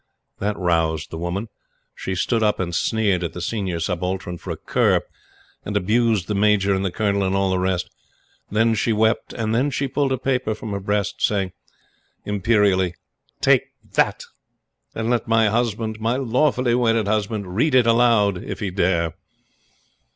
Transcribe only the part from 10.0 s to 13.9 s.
a paper from her breast, saying imperially: "Take